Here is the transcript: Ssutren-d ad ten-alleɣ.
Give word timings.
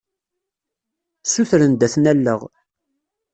Ssutren-d 1.23 1.81
ad 1.85 1.91
ten-alleɣ. 1.93 2.41